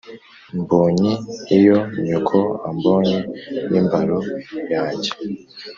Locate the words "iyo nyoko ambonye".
1.57-3.19